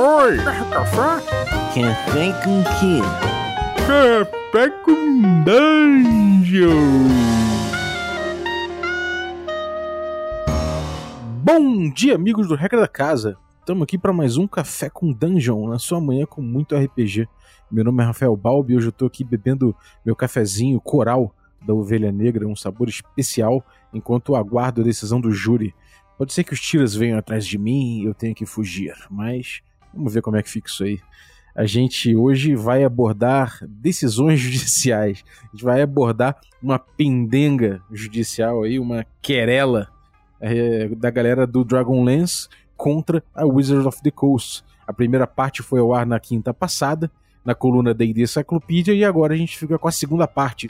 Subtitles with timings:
[0.00, 0.36] Oi!
[0.36, 1.26] Café?
[1.74, 3.00] Café com quê?
[3.84, 6.68] Café com Dungeon!
[11.42, 13.36] Bom dia, amigos do Regra da Casa!
[13.58, 17.28] Estamos aqui para mais um Café com Dungeon, na sua manhã com muito RPG.
[17.68, 19.74] Meu nome é Rafael Balbi e hoje eu estou aqui bebendo
[20.06, 21.34] meu cafezinho coral
[21.66, 25.74] da Ovelha Negra, um sabor especial, enquanto aguardo a decisão do júri.
[26.16, 29.60] Pode ser que os tiras venham atrás de mim e eu tenha que fugir, mas
[29.98, 31.00] vamos ver como é que fica isso aí.
[31.54, 35.24] A gente hoje vai abordar decisões judiciais.
[35.42, 39.88] A gente vai abordar uma pendenga judicial aí, uma querela
[40.40, 44.64] é, da galera do Dragonlance contra a Wizards of the Coast.
[44.86, 47.10] A primeira parte foi ao ar na quinta passada,
[47.44, 50.68] na coluna D&D Cyclopedia, e agora a gente fica com a segunda parte.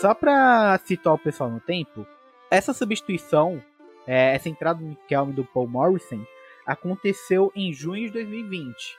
[0.00, 2.06] Só pra situar o pessoal no tempo,
[2.50, 3.60] essa substituição,
[4.08, 6.24] é, essa entrada no Kelm do Paul Morrison,
[6.66, 8.98] aconteceu em junho de 2020.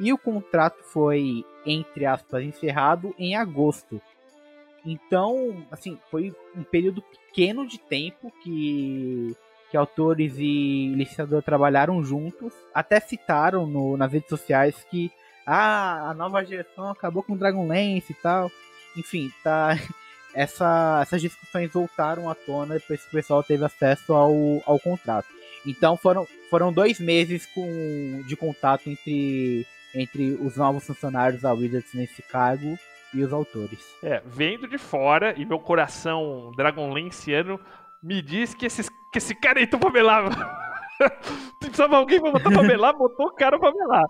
[0.00, 4.02] E o contrato foi, entre aspas, encerrado em agosto.
[4.84, 9.36] Então, assim, foi um período pequeno de tempo que,
[9.70, 12.52] que autores e licenciador trabalharam juntos.
[12.74, 15.10] Até citaram no, nas redes sociais que
[15.46, 18.50] ah, a nova geração acabou com Dragonlance e tal.
[18.96, 19.76] Enfim, tá
[20.34, 25.26] essa, essas discussões voltaram à tona depois que o pessoal teve acesso ao, ao contrato.
[25.66, 31.92] Então foram, foram dois meses com, de contato entre, entre os novos funcionários da Wizards
[31.94, 32.78] nesse cargo
[33.12, 33.80] e os autores.
[34.02, 37.60] É, vendo de fora e meu coração dragonlanciano
[38.02, 40.24] me diz que, esses, que esse cara aí pra melar.
[41.60, 44.04] Precisava alguém pra botar pra melar, botou o cara pra melar.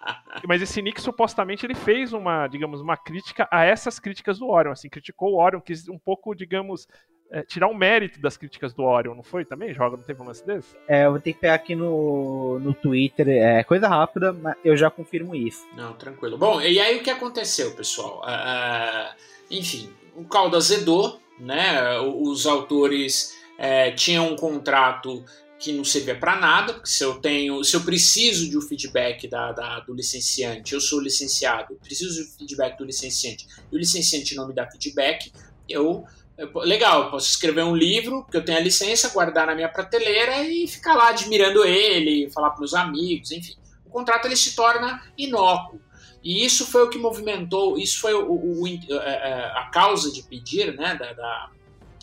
[0.46, 4.72] Mas esse Nick supostamente ele fez uma, digamos, uma crítica a essas críticas do Orion,
[4.72, 6.86] assim, criticou o Orion, quis um pouco, digamos,
[7.30, 9.72] é, tirar o mérito das críticas do Orion, não foi também?
[9.72, 10.76] Joga, não teve um lance desse?
[10.86, 14.76] É, eu vou ter que pegar aqui no, no Twitter, é coisa rápida, mas eu
[14.76, 15.66] já confirmo isso.
[15.76, 16.38] Não, tranquilo.
[16.38, 18.22] Bom, e aí o que aconteceu, pessoal?
[18.22, 19.14] Uh,
[19.50, 21.98] enfim, o caldo azedou, né?
[22.00, 25.24] Os autores é, tinham um contrato
[25.64, 29.26] que não servia para nada, porque se eu tenho, se eu preciso de um feedback
[29.26, 34.34] da, da, do licenciante, eu sou licenciado, preciso do feedback do licenciante, e o licenciante
[34.34, 35.32] não me dá feedback,
[35.66, 36.04] eu,
[36.36, 39.70] eu legal, eu posso escrever um livro, porque eu tenho a licença, guardar na minha
[39.70, 43.54] prateleira e ficar lá admirando ele, falar para meus amigos, enfim.
[43.86, 45.80] O contrato ele se torna inócuo.
[46.22, 50.12] E isso foi o que movimentou, isso foi o, o, o é, é, a causa
[50.12, 51.50] de pedir né, da, da,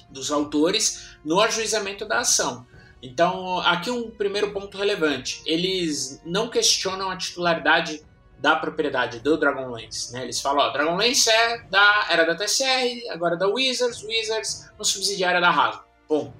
[0.09, 2.65] dos autores no ajuizamento da ação.
[3.01, 5.41] Então, aqui um primeiro ponto relevante.
[5.45, 8.05] Eles não questionam a titularidade
[8.37, 10.13] da propriedade do Dragonlance.
[10.13, 10.23] Né?
[10.23, 14.83] Eles falam, ó, Dragonlance é da, era da TCR, agora é da Wizards, Wizards, uma
[14.83, 15.83] subsidiária da Hasbro.
[16.07, 16.33] Ponto.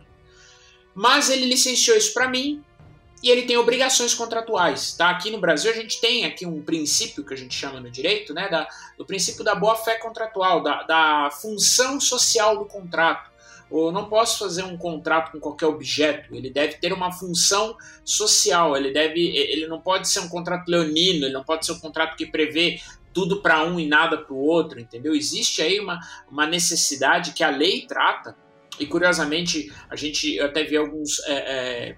[0.94, 2.64] Mas ele licenciou isso para mim
[3.24, 4.94] e ele tem obrigações contratuais.
[4.94, 5.10] Tá?
[5.10, 8.34] Aqui no Brasil a gente tem aqui um princípio que a gente chama no direito,
[8.34, 8.50] né?
[8.50, 8.68] da,
[8.98, 13.31] do princípio da boa-fé contratual, da, da função social do contrato
[13.72, 18.76] eu não posso fazer um contrato com qualquer objeto, ele deve ter uma função social,
[18.76, 22.18] ele deve, ele não pode ser um contrato leonino, ele não pode ser um contrato
[22.18, 22.80] que prevê
[23.14, 25.14] tudo para um e nada para o outro, entendeu?
[25.14, 26.00] Existe aí uma,
[26.30, 28.36] uma necessidade que a lei trata,
[28.80, 31.96] e curiosamente a gente até vê alguns, é, é,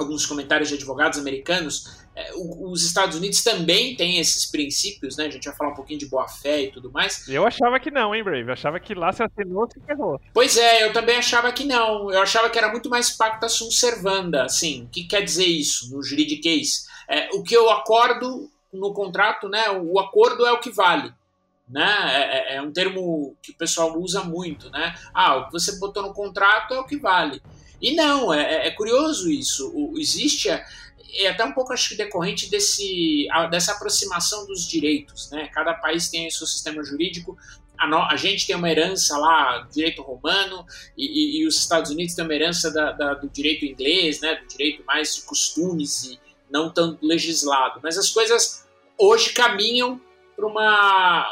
[0.00, 5.26] alguns comentários de advogados americanos é, os Estados Unidos também têm esses princípios, né?
[5.26, 7.28] A gente vai falar um pouquinho de boa-fé e tudo mais.
[7.28, 8.48] Eu achava que não, hein, Brave?
[8.48, 10.18] Eu achava que lá se assinou, se ferrou.
[10.32, 12.10] Pois é, eu também achava que não.
[12.10, 14.84] Eu achava que era muito mais pacta sunt servanda, assim.
[14.84, 16.86] O que quer dizer isso no juridiquês?
[17.06, 19.68] É, o que eu acordo no contrato, né?
[19.70, 21.12] O acordo é o que vale.
[21.68, 21.84] Né?
[21.84, 24.94] É, é, é um termo que o pessoal usa muito, né?
[25.12, 27.42] Ah, o que você botou no contrato é o que vale.
[27.80, 29.70] E não, é, é, é curioso isso.
[29.74, 30.64] O, existe é
[31.28, 35.30] até um pouco acho que decorrente desse, dessa aproximação dos direitos.
[35.30, 35.48] Né?
[35.52, 37.36] Cada país tem seu sistema jurídico.
[37.78, 40.64] A, no, a gente tem uma herança lá, direito romano,
[40.96, 44.36] e, e, e os Estados Unidos têm uma herança da, da, do direito inglês, né?
[44.36, 46.20] do direito mais de costumes e
[46.50, 47.80] não tão legislado.
[47.82, 48.66] Mas as coisas
[48.98, 50.00] hoje caminham
[50.34, 51.26] para uma.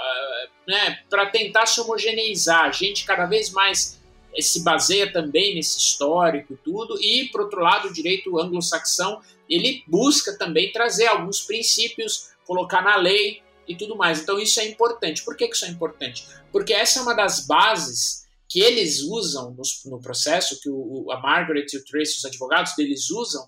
[0.67, 2.65] Né, para tentar se homogeneizar.
[2.65, 4.01] A gente cada vez mais
[4.43, 10.37] se baseia também nesse histórico tudo, e, por outro lado, o direito anglo-saxão ele busca
[10.37, 14.21] também trazer alguns princípios, colocar na lei e tudo mais.
[14.21, 15.25] Então isso é importante.
[15.25, 16.27] Por que, isso é importante?
[16.51, 21.21] Porque essa é uma das bases que eles usam no, no processo, que o, a
[21.21, 23.47] Margaret e o Tracy, os advogados deles usam,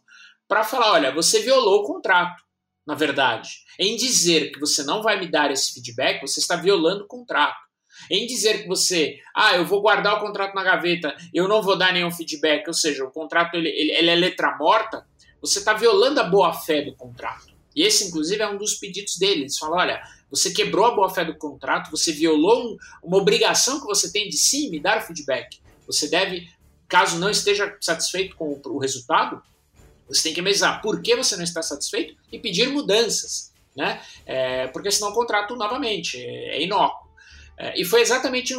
[0.48, 2.42] para falar: olha, você violou o contrato,
[2.86, 3.50] na verdade.
[3.78, 7.65] Em dizer que você não vai me dar esse feedback, você está violando o contrato.
[8.10, 11.76] Em dizer que você, ah, eu vou guardar o contrato na gaveta, eu não vou
[11.76, 15.06] dar nenhum feedback, ou seja, o contrato ele, ele, ele é letra morta,
[15.40, 17.54] você está violando a boa-fé do contrato.
[17.74, 19.38] E esse, inclusive, é um dos pedidos deles.
[19.38, 23.86] Eles falam: olha, você quebrou a boa-fé do contrato, você violou um, uma obrigação que
[23.86, 25.60] você tem de sim me dar feedback.
[25.86, 26.48] Você deve,
[26.88, 29.42] caso não esteja satisfeito com o, o resultado,
[30.08, 33.52] você tem que analisar por que você não está satisfeito e pedir mudanças.
[33.76, 34.00] Né?
[34.24, 37.05] É, porque senão o contrato novamente é, é inócuo.
[37.58, 38.54] É, e foi exatamente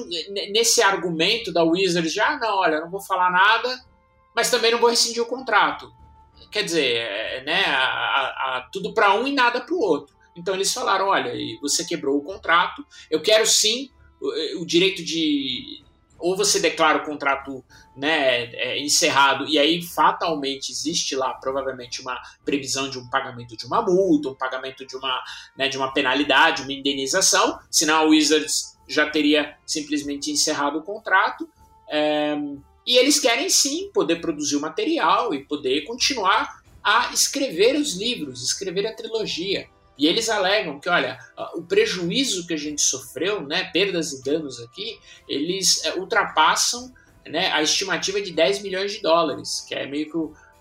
[0.51, 3.85] nesse argumento da Wizards de, ah, não, olha, não vou falar nada,
[4.35, 5.91] mas também não vou rescindir o contrato
[6.51, 10.15] quer dizer, é, né, a, a, tudo para um e nada para o outro.
[10.35, 13.89] Então eles falaram, olha, você quebrou o contrato, eu quero sim
[14.21, 15.83] o, o direito de
[16.19, 17.63] ou você declara o contrato
[17.95, 23.67] né, é, encerrado e aí fatalmente existe lá provavelmente uma previsão de um pagamento de
[23.67, 25.23] uma multa, um pagamento de uma,
[25.55, 31.47] né, de uma penalidade, uma indenização, senão a Wizards já teria simplesmente encerrado o contrato.
[31.89, 32.37] É,
[32.85, 38.41] e eles querem sim poder produzir o material e poder continuar a escrever os livros,
[38.41, 39.67] escrever a trilogia.
[39.97, 41.17] E eles alegam que, olha,
[41.55, 44.97] o prejuízo que a gente sofreu, né, perdas e danos aqui,
[45.27, 46.93] eles é, ultrapassam
[47.25, 50.17] né, a estimativa de 10 milhões de dólares, que é meio que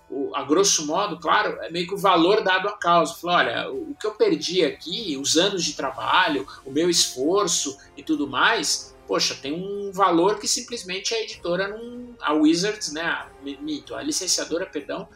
[0.09, 3.13] o, a grosso modo, claro, é meio que o valor dado à causa.
[3.15, 7.77] Falou, olha, o, o que eu perdi aqui, os anos de trabalho, o meu esforço
[7.95, 12.07] e tudo mais, poxa, tem um valor que simplesmente a editora não.
[12.21, 13.03] A Wizards, né?
[13.03, 13.27] A,
[13.61, 15.07] mito, a licenciadora, perdão,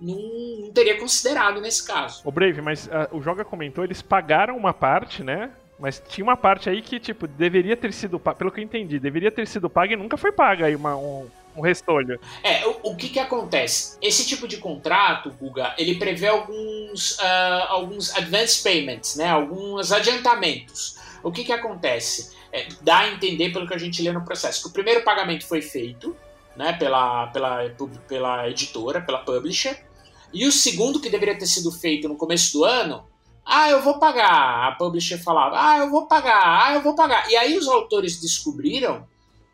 [0.00, 2.22] não, teria considerado nesse caso.
[2.24, 5.50] O Brave, mas uh, o Joga comentou, eles pagaram uma parte, né?
[5.78, 8.98] Mas tinha uma parte aí que, tipo, deveria ter sido paga, pelo que eu entendi,
[8.98, 12.20] deveria ter sido paga e nunca foi paga aí uma, um, um restolho.
[12.42, 13.96] É, o, o, que que acontece?
[14.02, 19.28] Esse tipo de contrato, Guga, ele prevê alguns, uh, alguns advance payments, né?
[19.30, 20.96] Alguns adiantamentos.
[21.22, 22.36] O que que acontece?
[22.56, 25.46] é, dá a entender pelo que a gente lê no processo, que o primeiro pagamento
[25.46, 26.16] foi feito
[26.56, 27.68] né, pela, pela,
[28.08, 29.84] pela editora, pela publisher,
[30.32, 33.04] e o segundo, que deveria ter sido feito no começo do ano,
[33.44, 34.68] ah, eu vou pagar.
[34.68, 37.30] A publisher falava, ah, eu vou pagar, ah, eu vou pagar.
[37.30, 39.06] E aí os autores descobriram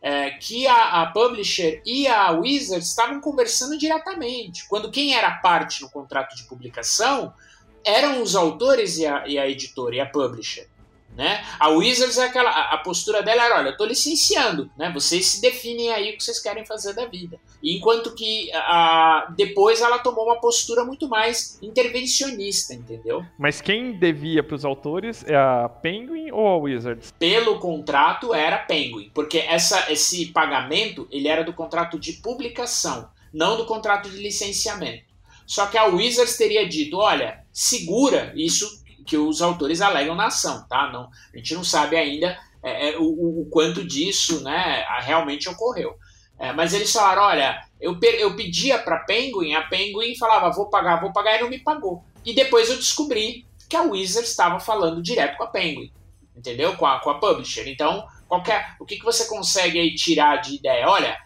[0.02, 4.66] é, que a, a, publisher e a Wizard estavam conversando diretamente.
[4.68, 7.32] Quando quem era parte no contrato de publicação
[7.84, 10.68] eram os autores e a, e a editora e a publisher.
[11.16, 11.44] Né?
[11.60, 12.50] A Wizards é aquela.
[12.50, 14.90] A postura dela era: olha, eu tô licenciando, né?
[14.94, 17.38] Vocês se definem aí o que vocês querem fazer da vida.
[17.62, 23.22] Enquanto que a, depois ela tomou uma postura muito mais intervencionista, entendeu?
[23.38, 27.12] Mas quem devia para os autores é a Penguin ou a Wizards?
[27.18, 33.10] Pelo contrato era a Penguin, porque essa, esse pagamento ele era do contrato de publicação,
[33.32, 35.12] não do contrato de licenciamento.
[35.46, 40.66] Só que a Wizards teria dito: olha, segura isso que os autores alegam na ação,
[40.68, 40.90] tá?
[40.92, 45.96] Não, a gente não sabe ainda é, é, o, o, quanto disso né, realmente ocorreu.
[46.38, 51.00] É, mas eles falaram, olha, eu, eu pedia para Penguin, a Penguin falava, vou pagar,
[51.00, 52.04] vou pagar, e não me pagou.
[52.24, 55.92] E depois eu descobri que a Wizard estava falando direto com a Penguin,
[56.36, 56.76] entendeu?
[56.76, 57.68] Com a, com a publisher.
[57.68, 60.88] Então, qualquer, o que, que você consegue aí tirar de ideia?
[60.88, 61.16] Olha,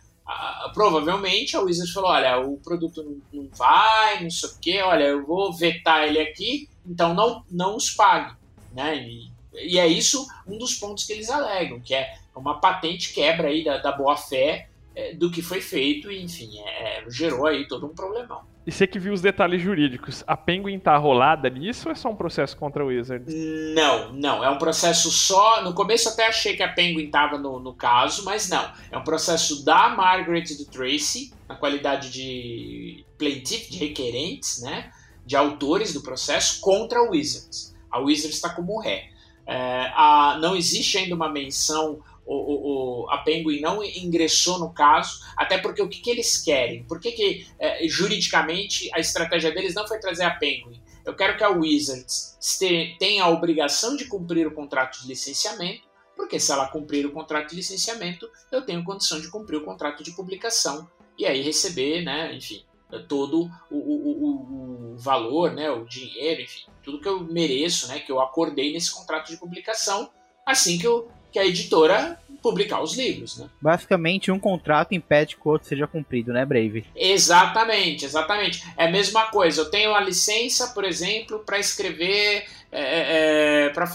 [0.75, 5.05] provavelmente a Wizard falou, olha, o produto não, não vai, não sei o quê, olha,
[5.05, 8.35] eu vou vetar ele aqui, então não, não os pague.
[8.73, 8.97] Né?
[8.97, 13.49] E, e é isso um dos pontos que eles alegam, que é uma patente quebra
[13.49, 17.87] aí da, da boa-fé é, do que foi feito, e enfim, é, gerou aí todo
[17.87, 18.43] um problemão.
[18.67, 22.09] E você que viu os detalhes jurídicos, a Penguin tá rolada nisso ou é só
[22.09, 23.33] um processo contra o Wizards?
[23.75, 24.43] Não, não.
[24.43, 25.63] É um processo só.
[25.63, 28.69] No começo até achei que a Penguin tava no, no caso, mas não.
[28.91, 34.91] É um processo da Margaret e do Tracy, na qualidade de plaintiff, de requerentes, né?
[35.27, 37.75] De autores do processo contra a Wizards.
[37.91, 39.11] A Wizards está como ré.
[39.45, 45.21] É, a, não existe ainda uma menção, o, o, a Penguin não ingressou no caso,
[45.37, 46.85] até porque o que, que eles querem?
[46.85, 50.81] Por que, que é, juridicamente a estratégia deles não foi trazer a Penguin?
[51.05, 52.37] Eu quero que a Wizards
[52.99, 57.51] tenha a obrigação de cumprir o contrato de licenciamento, porque se ela cumprir o contrato
[57.51, 62.35] de licenciamento, eu tenho condição de cumprir o contrato de publicação e aí receber, né,
[62.35, 62.65] enfim,
[63.09, 68.11] todo o, o, o, valor, né, o dinheiro, enfim, tudo que eu mereço, né, que
[68.11, 70.11] eu acordei nesse contrato de publicação,
[70.45, 73.49] assim que, eu, que a editora publicar os livros, né?
[73.61, 76.87] Basicamente, um contrato impede que o outro seja cumprido, né, Brave?
[76.95, 78.65] Exatamente, exatamente.
[78.77, 79.63] É a mesma coisa.
[79.63, 83.87] Eu tenho a licença, por exemplo, para escrever, é, é, é para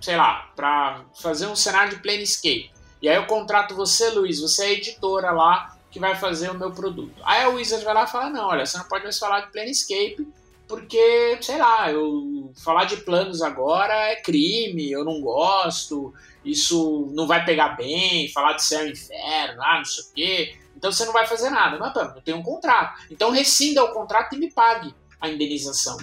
[0.00, 2.72] sei lá, para fazer um cenário de Planescape.
[3.00, 6.72] E aí eu contrato você, Luiz, você é editora lá que vai fazer o meu
[6.72, 7.14] produto.
[7.22, 9.52] Aí a Wizard vai lá e fala: não, olha, você não pode mais falar de
[9.52, 10.26] Planescape,
[10.66, 17.26] porque, sei lá, eu falar de planos agora é crime, eu não gosto, isso não
[17.26, 20.58] vai pegar bem, falar de céu e inferno, ah, não sei o quê.
[20.74, 21.78] Então você não vai fazer nada.
[21.78, 23.02] Mas, pô, eu tenho um contrato.
[23.10, 25.98] Então rescinda o contrato e me pague a indenização.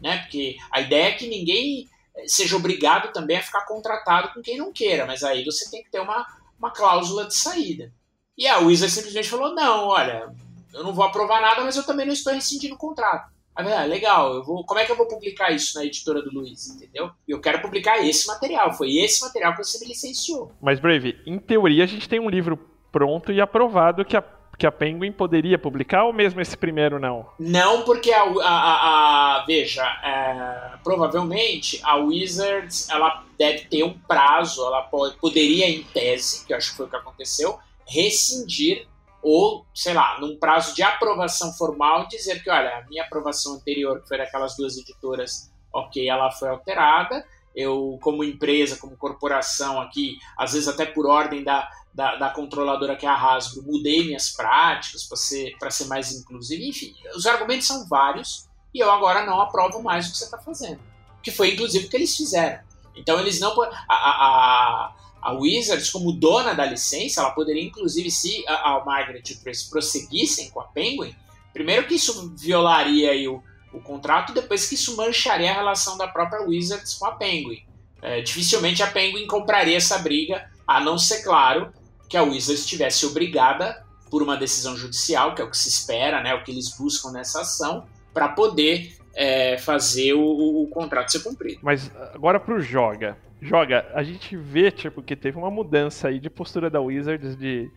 [0.00, 0.18] Né?
[0.18, 4.56] Porque a ideia é que ninguém eh, seja obrigado também a ficar contratado com quem
[4.56, 6.26] não queira, mas aí você tem que ter uma,
[6.58, 7.92] uma cláusula de saída.
[8.36, 10.32] E a Wizard simplesmente falou: não, olha,
[10.72, 13.30] eu não vou aprovar nada, mas eu também não estou rescindindo o contrato.
[13.54, 16.32] Aí, ah, legal, eu vou, como é que eu vou publicar isso na editora do
[16.32, 17.10] Luiz, entendeu?
[17.28, 20.52] Eu quero publicar esse material, foi esse material que você me licenciou.
[20.60, 22.58] Mas, Brave, em teoria a gente tem um livro
[22.90, 24.24] pronto e aprovado que a,
[24.58, 27.26] que a Penguin poderia publicar, ou mesmo esse primeiro não?
[27.38, 34.64] Não, porque a, a, a, veja, é, provavelmente a Wizards ela deve ter um prazo,
[34.64, 38.86] ela pode, poderia, em tese, que eu acho que foi o que aconteceu, rescindir
[39.22, 44.02] ou, sei lá, num prazo de aprovação formal, dizer que, olha, a minha aprovação anterior,
[44.02, 47.24] que foi daquelas duas editoras, ok, ela foi alterada,
[47.54, 52.96] eu, como empresa, como corporação aqui, às vezes até por ordem da, da, da controladora
[52.96, 57.66] que é a Hasbro, mudei minhas práticas para ser, ser mais inclusivo, enfim, os argumentos
[57.66, 60.80] são vários e eu agora não aprovo mais o que você está fazendo,
[61.22, 62.60] que foi inclusive o que eles fizeram.
[62.96, 63.54] Então eles não...
[63.62, 69.22] A, a, a Wizards, como dona da licença, ela poderia, inclusive, se a, a Margaret
[69.24, 71.14] e o Trace prosseguissem com a Penguin,
[71.52, 76.42] primeiro que isso violaria o, o contrato, depois que isso mancharia a relação da própria
[76.42, 77.62] Wizards com a Penguin.
[78.02, 81.72] É, dificilmente a Penguin compraria essa briga, a não ser, claro,
[82.08, 86.22] que a Wizards estivesse obrigada, por uma decisão judicial, que é o que se espera,
[86.22, 91.20] né, o que eles buscam nessa ação, para poder é, fazer o, o, contrato ser
[91.20, 91.60] cumprido.
[91.62, 96.20] Mas agora para o Joga joga, a gente vê, tipo, que teve uma mudança aí
[96.20, 97.68] de postura da Wizards de,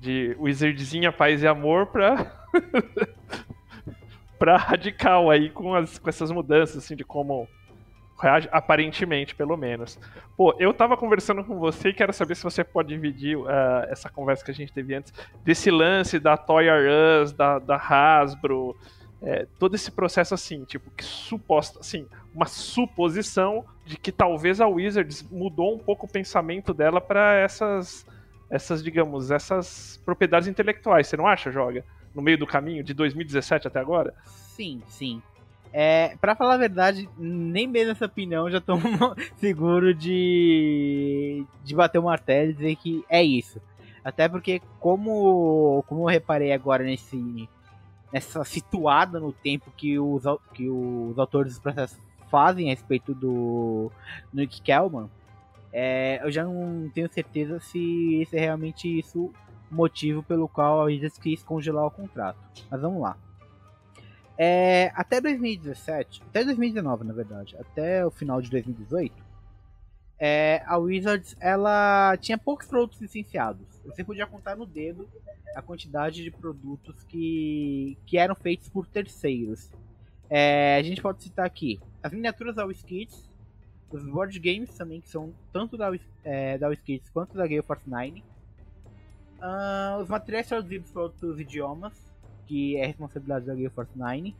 [0.00, 2.32] de Wizardzinha paz e amor pra.
[4.38, 7.46] pra radical aí com, as, com essas mudanças, assim, de como
[8.20, 10.00] reage, aparentemente, pelo menos.
[10.36, 13.48] Pô, eu tava conversando com você e quero saber se você pode dividir uh,
[13.88, 15.12] essa conversa que a gente teve antes,
[15.44, 16.88] desse lance da Toy R
[17.22, 18.76] Us, da, da Hasbro,
[19.22, 24.66] é, todo esse processo assim, tipo, que suposta, assim, uma suposição de que talvez a
[24.66, 28.04] Wizards mudou um pouco o pensamento dela para essas,
[28.50, 31.06] essas, digamos, essas propriedades intelectuais.
[31.06, 31.84] Você não acha, Joga?
[32.14, 34.12] No meio do caminho, de 2017 até agora?
[34.24, 35.22] Sim, sim.
[35.72, 38.74] É, para falar a verdade, nem mesmo essa opinião já tô
[39.38, 43.60] seguro de, de bater o martelo e dizer que é isso.
[44.04, 47.48] Até porque, como, como eu reparei agora nesse
[48.12, 51.98] nessa situada no tempo que os, que os autores dos processos
[52.30, 53.90] fazem a respeito do
[54.32, 55.08] Nick Kellman,
[55.72, 59.32] é, eu já não tenho certeza se esse é realmente isso
[59.70, 62.38] o motivo pelo qual a Wizards quis congelar o contrato.
[62.70, 63.16] Mas vamos lá.
[64.36, 69.14] É, até 2017, até 2019 na verdade, até o final de 2018,
[70.24, 73.66] é, a Wizards ela tinha poucos produtos licenciados.
[73.84, 75.08] Você podia contar no dedo
[75.56, 79.68] a quantidade de produtos que, que eram feitos por terceiros.
[80.30, 83.28] É, a gente pode citar aqui as miniaturas da WizKids,
[83.90, 85.90] os board games também, que são tanto da,
[86.22, 88.22] é, da WizKids quanto da Gale Force 9,
[89.40, 91.94] uh, os materiais traduzidos para outros idiomas,
[92.46, 94.36] que é responsabilidade da Gale Force 9,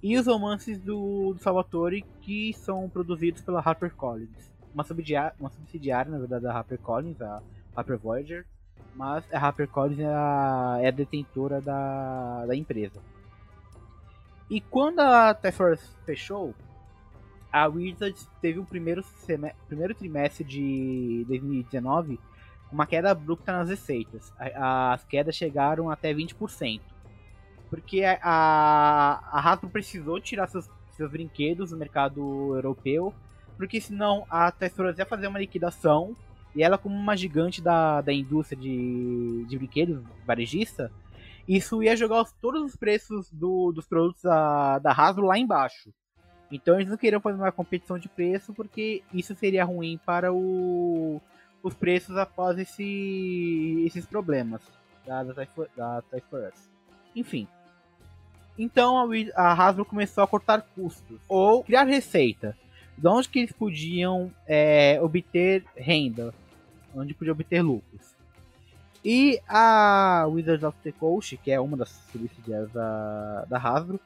[0.00, 4.51] e os romances do, do Salvatore, que são produzidos pela HarperCollins.
[4.74, 7.42] Uma subsidiária, uma subsidiária, na verdade, da HarperCollins, a
[7.76, 8.46] Harper Voyager,
[8.94, 13.00] mas a HarperCollins é a, é a detentora da, da empresa.
[14.50, 16.54] E quando a Force fechou,
[17.50, 19.04] a Wizards teve o primeiro,
[19.66, 22.18] primeiro trimestre de 2019
[22.72, 24.32] uma queda abrupta nas receitas.
[24.38, 26.80] As quedas chegaram até 20%.
[27.68, 28.18] Porque a,
[29.30, 33.14] a Hasbro precisou tirar seus, seus brinquedos do mercado europeu,
[33.62, 36.16] porque senão a Tesla ia fazer uma liquidação
[36.52, 40.90] e ela, como uma gigante da, da indústria de, de brinquedos varejista,
[41.46, 45.94] isso ia jogar todos os preços do, dos produtos da, da Hasbro lá embaixo.
[46.50, 51.22] Então eles não queriam fazer uma competição de preço porque isso seria ruim para o,
[51.62, 54.60] os preços após esse, esses problemas
[55.06, 55.32] da, da,
[55.76, 56.68] da Toys for Us.
[57.14, 57.46] Enfim.
[58.58, 59.06] Então a,
[59.40, 62.56] a Hasbro começou a cortar custos ou criar receita.
[62.96, 66.32] De onde que eles podiam é, obter renda
[66.94, 68.14] onde podia obter lucros.
[69.04, 73.98] E a Wizards of the Coast, que é uma das subsidiárias da, da Hasbro,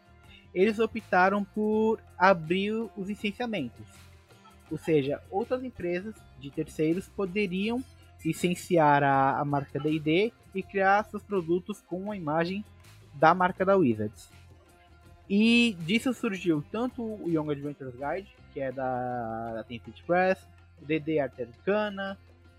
[0.55, 3.87] eles optaram por abrir os licenciamentos.
[4.71, 7.85] Ou seja, outras empresas de terceiros poderiam
[8.25, 12.65] licenciar a, a marca D&D e criar seus produtos com a imagem
[13.15, 14.31] da marca da Wizards.
[15.29, 20.39] E disso surgiu tanto o Young Adventures Guide, que é da, da Tencent Press,
[20.81, 22.17] o DD Arte Arcana,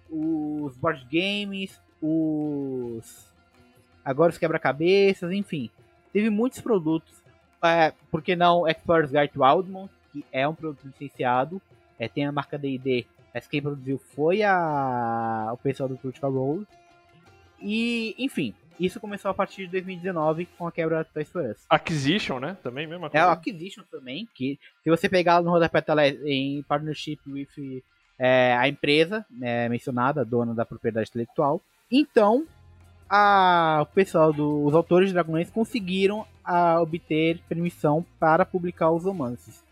[0.10, 3.32] os board games, os
[4.04, 5.70] agora os quebra-cabeças, enfim.
[6.12, 7.14] Teve muitos produtos.
[7.64, 11.62] É, por que não Explorer's Guide to Wildmont, que é um produto licenciado.
[12.00, 13.06] É, tem a marca D&D.
[13.34, 16.68] Essa quem produziu foi a, o pessoal do Critical Role.
[17.62, 21.66] E, enfim, isso começou a partir de 2019 com a quebra da Toys R Us.
[21.70, 22.58] Acquisition, né?
[22.62, 23.28] Também, mesma É coisa.
[23.28, 25.84] o Acquisition também, que se você pegar no rodapé
[26.26, 27.82] em partnership with
[28.20, 31.62] é, a empresa né, mencionada, dona da propriedade intelectual.
[31.92, 32.46] Então,
[33.10, 39.64] a, o pessoal dos autores de Dragonlance conseguiram a, obter permissão para publicar os romances.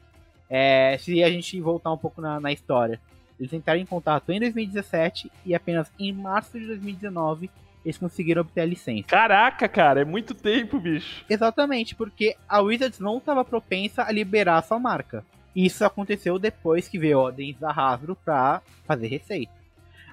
[0.49, 2.99] É, se a gente voltar um pouco na, na história,
[3.39, 7.49] eles entraram em contato em 2017 e apenas em março de 2019
[7.85, 9.07] eles conseguiram obter a licença.
[9.07, 11.23] Caraca, cara, é muito tempo, bicho.
[11.29, 15.23] Exatamente, porque a Wizards não estava propensa a liberar a sua marca.
[15.55, 19.53] Isso aconteceu depois que veio ordens da Hasbro para fazer receita.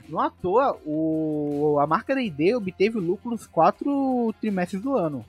[0.09, 5.25] Não à toa, o, a marca da ID obteve lucro nos quatro trimestres do ano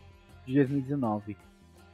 [0.45, 1.38] de 2019.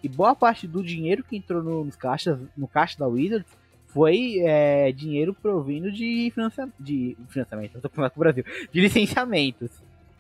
[0.02, 3.52] E boa parte do dinheiro que entrou no, nos caixas, no caixa da Wizards
[3.88, 8.82] foi é, dinheiro provindo de, financia, de financiamento, eu tô falando com o Brasil, de
[8.82, 9.72] licenciamentos.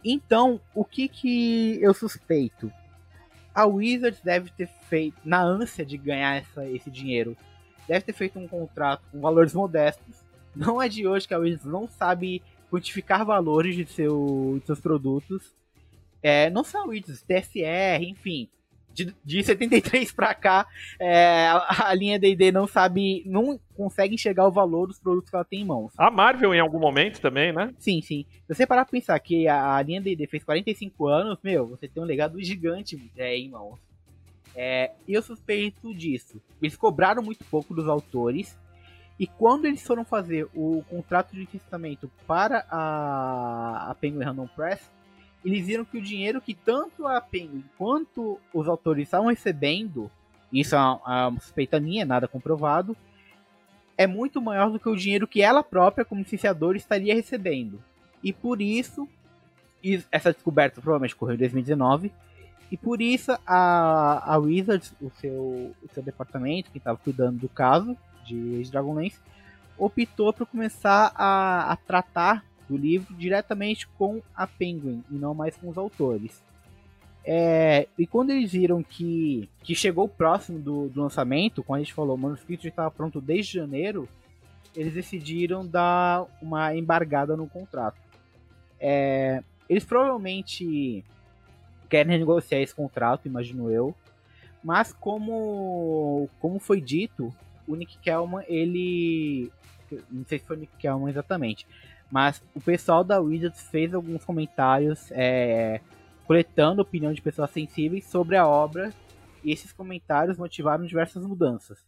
[0.04, 2.72] Então, o que que eu suspeito?
[3.54, 7.36] A Wizards deve ter feito, na ânsia de ganhar essa, esse dinheiro,
[7.88, 10.24] deve ter feito um contrato com valores modestos.
[10.56, 14.80] Não é de hoje que a Wizards não sabe quantificar valores de, seu, de seus
[14.80, 15.54] produtos.
[16.22, 18.50] É, não a Wizards, TSR, enfim.
[19.06, 20.68] De, de 73 pra cá,
[21.00, 25.36] é, a, a linha D&D não sabe, não consegue enxergar o valor dos produtos que
[25.36, 25.94] ela tem em mãos.
[25.98, 27.74] A Marvel em algum momento também, né?
[27.80, 28.26] Sim, sim.
[28.48, 31.88] Se você parar pra pensar que a, a linha D&D fez 45 anos, meu, você
[31.88, 33.80] tem um legado gigante é, em mãos.
[34.56, 36.42] É, e eu suspeito disso.
[36.62, 38.58] Eles cobraram muito pouco dos autores.
[39.20, 44.82] E quando eles foram fazer o contrato de licenciamento para a, a Penguin Random Press,
[45.44, 50.12] eles viram que o dinheiro que tanto a Penguin quanto os autores estavam recebendo,
[50.52, 52.96] isso é uma, é uma suspeita minha, nada comprovado,
[53.98, 57.82] é muito maior do que o dinheiro que ela própria, como licenciadora, estaria recebendo.
[58.24, 59.08] E por isso,
[60.12, 62.12] essa descoberta provavelmente ocorreu em 2019,
[62.72, 67.50] e por isso a, a Wizards, o seu, o seu departamento que estava cuidando do
[67.50, 69.20] caso de Dragonlance,
[69.78, 75.58] optou por começar a, a tratar do livro diretamente com a Penguin e não mais
[75.58, 76.42] com os autores.
[77.26, 81.94] É, e quando eles viram que, que chegou próximo do, do lançamento, quando a gente
[81.94, 84.08] falou, o manuscrito já estava pronto desde janeiro,
[84.76, 88.00] eles decidiram dar uma embargada no contrato.
[88.80, 91.04] É, eles provavelmente
[91.90, 93.94] querem renegociar esse contrato, imagino eu.
[94.64, 97.34] Mas como, como foi dito,
[97.68, 99.52] o Nick Kellman, ele.
[100.10, 101.66] Não sei se foi o Nick Kellman exatamente.
[102.12, 105.80] Mas o pessoal da Wizards fez alguns comentários é,
[106.26, 108.94] coletando opinião de pessoas sensíveis sobre a obra.
[109.44, 111.86] E esses comentários motivaram diversas mudanças.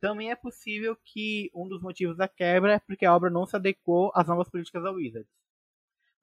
[0.00, 3.56] Também é possível que um dos motivos da quebra é porque a obra não se
[3.56, 5.28] adequou às novas políticas da Wizards.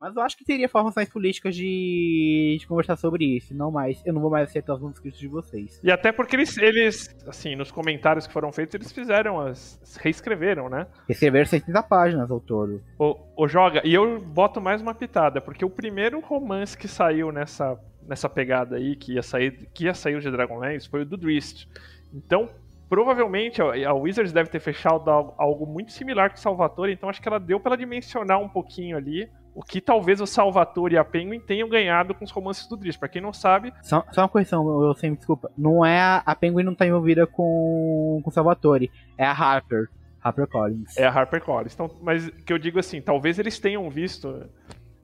[0.06, 4.04] Mas eu acho que teria formas mais políticas de, de, conversar sobre isso, não mais.
[4.06, 5.82] Eu não vou mais aceitar os manuscritos de vocês.
[5.84, 9.82] E até porque eles, eles, assim, nos comentários que foram feitos, eles fizeram as.
[10.00, 10.86] reescreveram, né?
[11.08, 12.84] Reescreveram 60 páginas ao todo.
[13.00, 17.32] O, o Joga, e eu boto mais uma pitada, porque o primeiro romance que saiu
[17.32, 17.76] nessa,
[18.08, 21.68] nessa pegada aí, que ia sair, que ia sair de Dragonlance, foi o do Drist.
[22.14, 22.48] Então,
[22.88, 27.28] provavelmente a Wizards deve ter fechado algo muito similar com o Salvatore, então acho que
[27.28, 31.40] ela deu para dimensionar um pouquinho ali o que talvez o Salvatore e a Penguin
[31.40, 32.98] tenham ganhado com os romances do Driss.
[32.98, 33.74] Pra quem não sabe.
[33.82, 35.50] Só, só uma correção, eu sempre desculpa.
[35.58, 39.88] Não é a, a Penguin não tá envolvida com, com o Salvatore, é a Harper.
[40.22, 40.98] Harper Collins.
[40.98, 41.74] É a Harper Collins.
[41.74, 44.44] Então, mas que eu digo assim, talvez eles tenham visto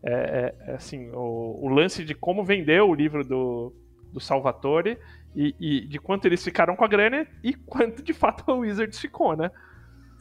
[0.03, 3.71] é, é, assim, o, o, lance de como vendeu o livro do,
[4.11, 4.97] do Salvatore
[5.35, 8.99] e, e, de quanto eles ficaram com a grana e quanto de fato a Wizards
[8.99, 9.51] ficou, né?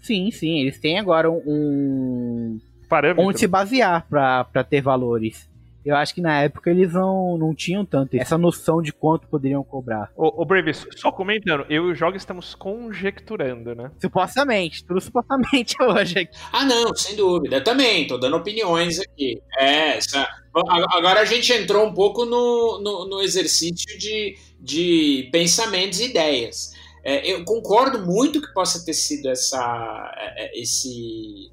[0.02, 2.58] Sim, sim, eles têm agora um,
[2.90, 3.24] Parâmetro.
[3.24, 5.48] onde se basear para ter valores.
[5.84, 9.64] Eu acho que na época eles não, não tinham tanto essa noção de quanto poderiam
[9.64, 10.10] cobrar.
[10.14, 13.90] Ô, ô Bravis, só comentando, eu e o Joga estamos conjecturando, né?
[13.98, 16.28] Supostamente, tudo supostamente hoje.
[16.52, 17.56] Ah, não, sem dúvida.
[17.56, 19.40] Eu também, tô dando opiniões aqui.
[19.58, 20.28] É, essa...
[20.90, 26.74] agora a gente entrou um pouco no, no, no exercício de, de pensamentos e ideias.
[27.02, 30.12] É, eu concordo muito que possa ter sido essa,
[30.52, 31.50] esse,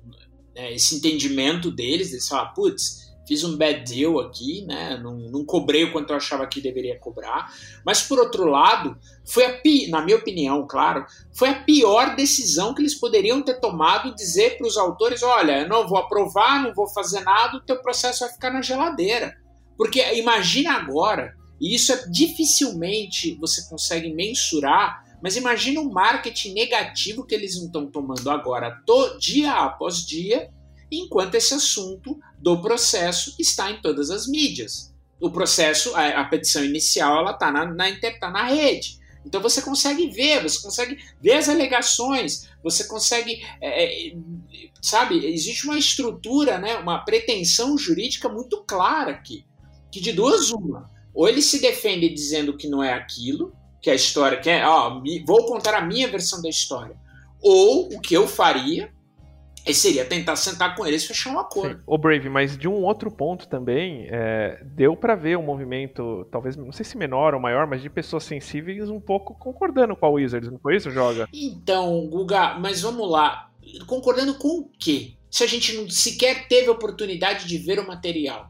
[0.73, 4.97] esse entendimento deles, eles falam, putz, fiz um bad deal aqui, né?
[4.97, 7.53] Não, não cobrei o quanto eu achava que deveria cobrar.
[7.85, 12.81] Mas por outro lado, foi a na minha opinião, claro, foi a pior decisão que
[12.81, 16.87] eles poderiam ter tomado dizer para os autores: olha, eu não vou aprovar, não vou
[16.87, 19.35] fazer nada, o teu processo vai ficar na geladeira.
[19.77, 27.25] Porque imagina agora, e isso é dificilmente você consegue mensurar, mas imagina o marketing negativo
[27.25, 28.81] que eles estão tomando agora,
[29.19, 30.49] dia após dia,
[30.91, 34.93] enquanto esse assunto do processo está em todas as mídias.
[35.19, 37.85] O processo, a, a petição inicial, ela está na, na,
[38.19, 38.99] tá na rede.
[39.25, 44.15] Então você consegue ver, você consegue ver as alegações, você consegue, é, é,
[44.81, 49.45] sabe, existe uma estrutura, né, uma pretensão jurídica muito clara aqui,
[49.91, 53.95] que de duas uma, ou ele se defende dizendo que não é aquilo, que a
[53.95, 56.95] história, que é, ó, vou contar a minha versão da história,
[57.41, 58.91] ou o que eu faria,
[59.73, 61.81] seria tentar sentar com eles e fechar um acordo.
[61.85, 66.55] O Brave, mas de um outro ponto também, é, deu para ver um movimento, talvez,
[66.55, 70.09] não sei se menor ou maior, mas de pessoas sensíveis um pouco concordando com a
[70.09, 71.27] Wizards, não foi isso, Joga?
[71.33, 73.51] Então, Guga, mas vamos lá.
[73.85, 75.13] Concordando com o quê?
[75.29, 78.49] Se a gente não sequer teve oportunidade de ver o material.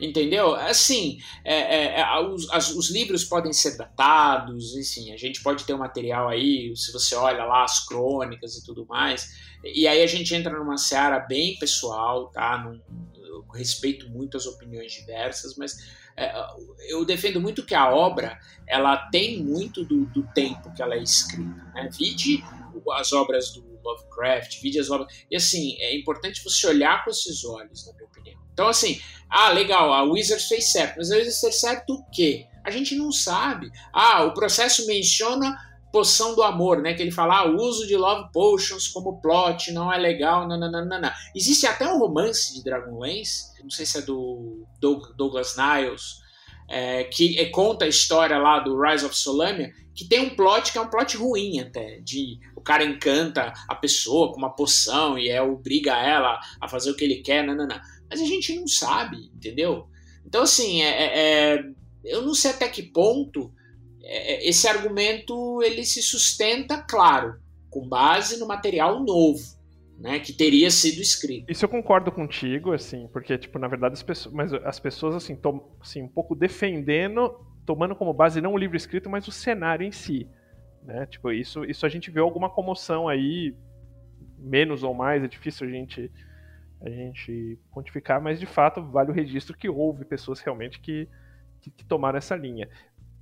[0.00, 0.54] Entendeu?
[0.54, 5.64] Assim, é, é, é os, as, os, livros podem ser datados, enfim, a gente pode
[5.64, 10.02] ter um material aí, se você olha lá as crônicas e tudo mais, e aí
[10.02, 12.58] a gente entra numa seara bem pessoal, tá?
[12.58, 12.80] Num,
[13.16, 15.76] eu respeito muito as opiniões diversas, mas
[16.16, 16.32] é,
[16.88, 21.02] eu defendo muito que a obra ela tem muito do, do tempo que ela é
[21.02, 21.62] escrita.
[21.74, 21.88] Né?
[21.92, 22.42] Vide
[22.92, 25.12] as obras do Lovecraft, vide as obras.
[25.30, 28.40] E assim, é importante você olhar com esses olhos, na minha opinião.
[28.52, 32.46] Então, assim, ah, legal, a Wizards fez certo, mas a Wizards fez certo o quê?
[32.64, 33.70] A gente não sabe.
[33.92, 35.56] Ah, o processo menciona
[35.92, 36.94] poção do amor, né?
[36.94, 40.58] Que ele fala, ah, o uso de love potions como plot não é legal, não.
[41.34, 44.66] Existe até um romance de Dragonlance, não sei se é do
[45.16, 46.16] Douglas Niles,
[46.68, 50.70] é, que é, conta a história lá do Rise of Solamia, que tem um plot
[50.70, 55.18] que é um plot ruim até, de o cara encanta a pessoa com uma poção
[55.18, 58.24] e é obriga ela a fazer o que ele quer, não, não, não mas a
[58.24, 59.88] gente não sabe, entendeu?
[60.24, 61.64] Então, assim, é, é, é
[62.04, 63.52] eu não sei até que ponto
[64.02, 69.56] é, é, esse argumento ele se sustenta, claro, com base no material novo.
[69.98, 71.50] Né, que teria sido escrito.
[71.50, 75.34] Isso eu concordo contigo, assim, porque, tipo, na verdade, as pessoas, mas as pessoas, assim,
[75.34, 77.34] tom, assim, um pouco defendendo,
[77.66, 80.28] tomando como base não o livro escrito, mas o cenário em si,
[80.82, 83.54] né, tipo, isso, isso a gente vê alguma comoção aí,
[84.38, 86.10] menos ou mais, é difícil a gente
[86.80, 91.08] a gente quantificar, mas de fato vale o registro que houve pessoas realmente que,
[91.60, 92.68] que, que tomaram essa linha.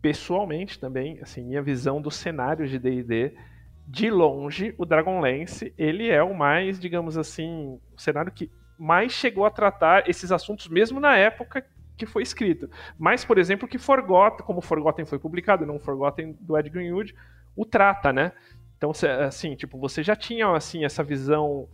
[0.02, 3.32] Pessoalmente também, assim, minha visão dos cenários de D&D,
[3.86, 9.46] de longe, o Dragonlance, ele é o mais, digamos assim, o cenário que mais chegou
[9.46, 11.64] a tratar esses assuntos mesmo na época
[11.96, 12.68] que foi escrito.
[12.98, 17.14] Mais, por exemplo, que Forgotten, como Forgotten foi publicado, não Forgotten do Ed Greenwood,
[17.56, 18.32] o trata, né?
[18.76, 18.92] Então,
[19.26, 21.68] assim, tipo, você já tinha assim essa visão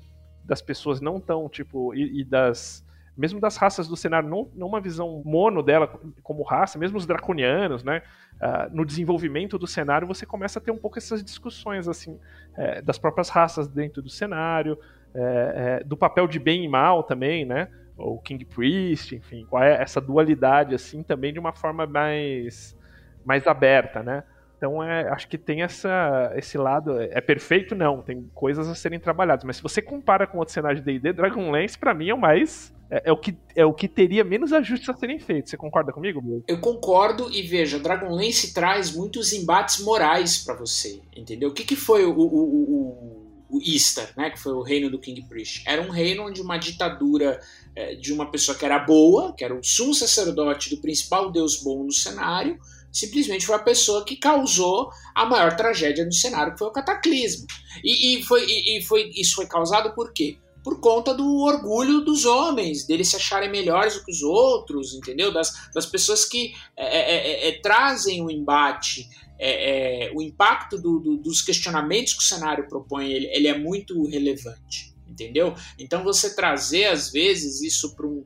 [0.44, 2.86] das pessoas não tão, tipo, e, e, das.
[3.16, 5.86] Mesmo das raças do cenário, não, não uma visão mono dela
[6.22, 8.02] como raça, mesmo os draconianos, né?
[8.36, 12.18] Uh, no desenvolvimento do cenário, você começa a ter um pouco essas discussões, assim,
[12.56, 14.78] é, das próprias raças dentro do cenário,
[15.12, 17.68] é, é, do papel de bem e mal também, né?
[18.02, 22.76] O King Priest, enfim, qual é essa dualidade, assim, também de uma forma mais,
[23.24, 24.24] mais aberta, né?
[24.60, 27.00] Então é, acho que tem essa, esse lado.
[27.00, 27.74] É perfeito?
[27.74, 29.42] Não, tem coisas a serem trabalhadas.
[29.42, 32.70] Mas se você compara com outro cenário de DD, Dragonlance, para mim, é o mais.
[32.90, 35.50] É, é, o que, é o que teria menos ajustes a serem feitos.
[35.50, 36.44] Você concorda comigo, meu?
[36.46, 41.00] Eu concordo e veja, Dragonlance traz muitos embates morais para você.
[41.16, 41.48] Entendeu?
[41.48, 44.30] O que, que foi o, o, o, o Easter, né?
[44.30, 45.62] Que foi o reino do King Priest?
[45.66, 47.40] Era um reino onde uma ditadura
[47.74, 51.62] é, de uma pessoa que era boa, que era o sumo sacerdote do principal deus
[51.62, 52.58] bom no cenário
[52.92, 57.46] simplesmente foi a pessoa que causou a maior tragédia no cenário, que foi o cataclismo.
[57.84, 60.38] E, e foi, e, e foi, isso foi causado por quê?
[60.62, 65.32] Por conta do orgulho dos homens, deles se acharem melhores do que os outros, entendeu?
[65.32, 69.08] Das, das pessoas que é, é, é trazem o embate,
[69.40, 73.58] é, é, o impacto do, do, dos questionamentos que o cenário propõe, ele, ele é
[73.58, 75.54] muito relevante, entendeu?
[75.78, 78.22] Então você trazer, às vezes, isso para um.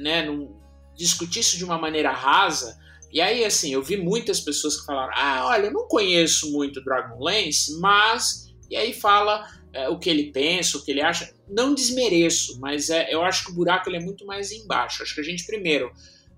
[0.00, 0.58] Né, num,
[0.94, 2.78] discutir isso de uma maneira rasa
[3.12, 6.82] e aí, assim, eu vi muitas pessoas que falaram: ah, olha, eu não conheço muito
[6.82, 8.48] Dragonlance, mas.
[8.70, 11.32] E aí fala é, o que ele pensa, o que ele acha.
[11.48, 15.02] Não desmereço, mas é, eu acho que o buraco ele é muito mais embaixo.
[15.02, 15.90] Acho que a gente, primeiro,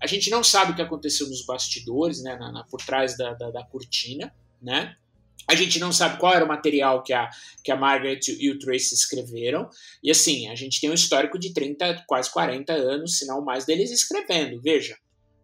[0.03, 3.35] a gente não sabe o que aconteceu nos bastidores, né, na, na por trás da,
[3.35, 4.97] da, da cortina, né?
[5.49, 7.29] A gente não sabe qual era o material que a,
[7.63, 9.69] que a Margaret e o Tracy escreveram.
[10.03, 13.65] E assim, a gente tem um histórico de 30, quase 40 anos, se não mais,
[13.65, 14.61] deles escrevendo.
[14.61, 14.97] Veja,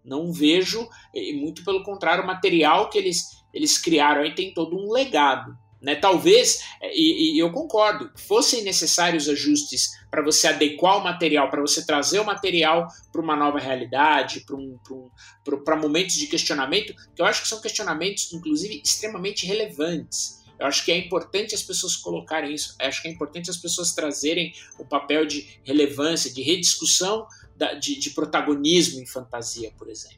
[0.04, 0.88] não vejo,
[1.34, 5.56] muito pelo contrário, o material que eles, eles criaram aí tem todo um legado.
[5.80, 5.94] Né?
[5.94, 11.86] Talvez, e, e eu concordo, fossem necessários ajustes para você adequar o material, para você
[11.86, 17.26] trazer o material para uma nova realidade, para um, um, momentos de questionamento, que eu
[17.26, 20.38] acho que são questionamentos, inclusive, extremamente relevantes.
[20.58, 23.56] Eu acho que é importante as pessoas colocarem isso, eu acho que é importante as
[23.56, 29.88] pessoas trazerem o papel de relevância, de rediscussão da, de, de protagonismo em fantasia, por
[29.88, 30.17] exemplo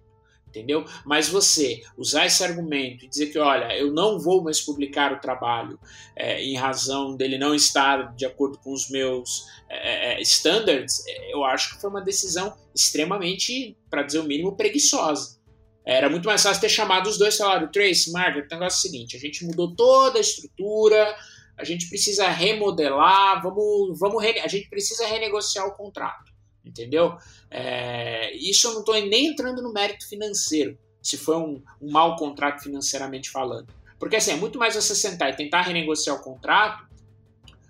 [0.51, 0.85] entendeu?
[1.05, 5.21] Mas você usar esse argumento e dizer que, olha, eu não vou mais publicar o
[5.21, 5.79] trabalho
[6.15, 11.33] é, em razão dele não estar de acordo com os meus é, é standards, é,
[11.33, 15.39] eu acho que foi uma decisão extremamente, para dizer o mínimo, preguiçosa.
[15.87, 18.79] Era muito mais fácil ter chamado os dois e falado, Trace, Margaret, o negócio é
[18.79, 21.17] o seguinte, a gente mudou toda a estrutura,
[21.57, 26.31] a gente precisa remodelar, vamos, vamos a gente precisa renegociar o contrato
[26.65, 27.17] entendeu?
[27.51, 32.17] É, isso eu não estou nem entrando no mérito financeiro, se foi um, um mau
[32.17, 33.73] contrato financeiramente falando.
[33.99, 36.89] Porque assim, é muito mais você sentar e tentar renegociar o contrato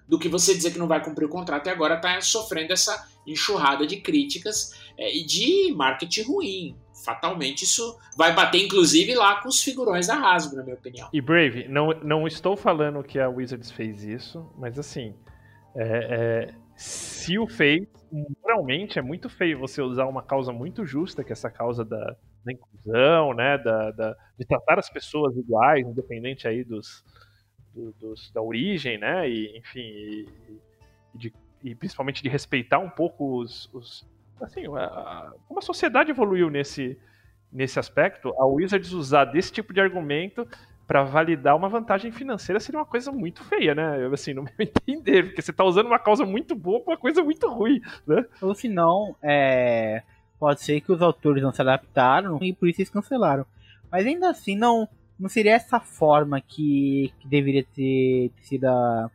[0.07, 3.09] do que você dizer que não vai cumprir o contrato e agora está sofrendo essa
[3.27, 6.77] enxurrada de críticas é, e de marketing ruim.
[7.05, 11.09] Fatalmente isso vai bater, inclusive, lá com os figurões da Hasbro, na minha opinião.
[11.13, 15.15] E Brave, não, não estou falando que a Wizards fez isso, mas assim,
[15.75, 17.87] é, é, se o fez,
[18.43, 22.17] moralmente é muito feio você usar uma causa muito justa, que é essa causa da,
[22.43, 27.05] da inclusão, né, da, da, de tratar as pessoas iguais, independente aí dos,
[27.75, 32.89] do, dos da origem, né, e enfim, e, e, de, e, principalmente de respeitar um
[32.89, 34.09] pouco os, os
[34.41, 36.99] assim, a, como a sociedade evoluiu nesse
[37.53, 40.47] nesse aspecto, a Wizards usar desse tipo de argumento
[40.91, 44.05] para validar uma vantagem financeira seria uma coisa muito feia, né?
[44.05, 46.99] Eu, assim, não me entender, porque você tá usando uma causa muito boa pra uma
[46.99, 48.25] coisa muito ruim, né?
[48.43, 50.03] Ou se não, é...
[50.37, 53.47] pode ser que os autores não se adaptaram e por isso eles cancelaram.
[53.89, 59.09] Mas ainda assim, não, não seria essa forma que, que deveria ter, ter sido a,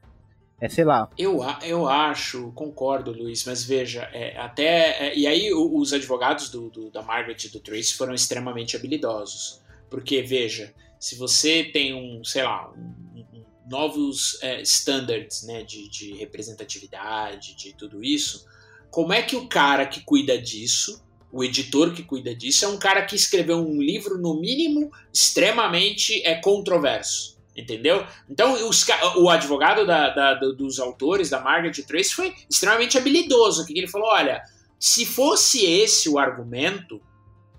[0.62, 1.10] é, sei lá.
[1.18, 5.10] Eu, eu acho, concordo, Luiz, mas veja, é, até.
[5.10, 9.62] É, e aí os advogados do, do, da Margaret e do Trace foram extremamente habilidosos.
[9.90, 10.74] Porque, veja,
[11.06, 17.56] se você tem um, sei lá, um, um, novos é, standards né, de, de representatividade,
[17.56, 18.44] de tudo isso,
[18.90, 22.80] como é que o cara que cuida disso, o editor que cuida disso, é um
[22.80, 27.38] cara que escreveu um livro, no mínimo, extremamente é, controverso?
[27.56, 28.04] Entendeu?
[28.28, 28.84] Então, os,
[29.18, 33.62] o advogado da, da, dos autores, da Margaret Trace, foi extremamente habilidoso.
[33.62, 34.42] Aqui ele falou: olha,
[34.80, 37.00] se fosse esse o argumento,